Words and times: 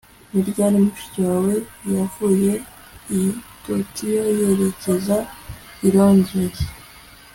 Ni 0.31 0.41
ryari 0.47 0.77
mushiki 0.85 1.19
wawe 1.29 1.53
yavuye 1.95 2.51
i 3.19 3.21
Tokiyo 3.63 4.23
yerekeza 4.39 5.17
i 5.87 5.89
Londres 5.95 6.59